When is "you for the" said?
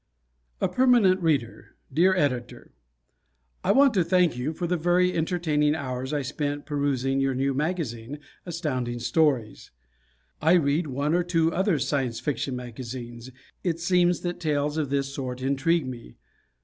4.35-4.75